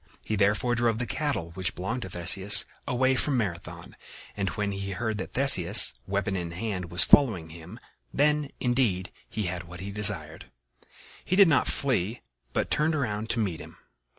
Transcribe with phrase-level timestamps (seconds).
[0.25, 3.95] He therefore drove the cattle which belonged to Theseus away from Marathon,
[4.35, 7.79] and when he heard that Theseus, weapon in hand, was following him,
[8.11, 10.45] then, indeed, he had what he desired.
[11.23, 12.19] He did not flee,
[12.51, 13.77] but turned around to meet him.